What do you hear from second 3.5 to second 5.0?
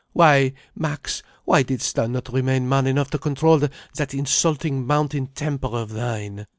that insulting